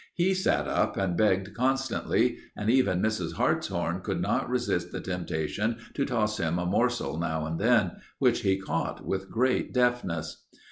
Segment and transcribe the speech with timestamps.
[0.15, 3.33] He sat up and begged constantly, and even Mrs.
[3.33, 8.41] Hartshorn could not resist the temptation to toss him a morsel now and then, which
[8.41, 10.41] he caught with great deftness.